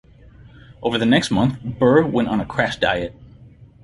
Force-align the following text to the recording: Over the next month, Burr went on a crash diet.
Over 0.81 0.97
the 0.97 1.05
next 1.05 1.29
month, 1.29 1.59
Burr 1.63 2.03
went 2.03 2.27
on 2.27 2.41
a 2.41 2.45
crash 2.47 2.77
diet. 2.77 3.13